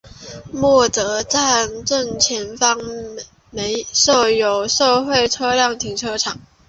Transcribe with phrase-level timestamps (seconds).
[0.51, 2.75] 默泽站正前方
[3.93, 6.39] 设有社会车辆停车场。